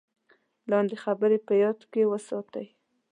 لاندې 0.71 0.95
خبرې 1.03 1.37
په 1.47 1.53
یاد 1.63 1.79
کې 1.91 2.09
وساتئ: 2.11 2.67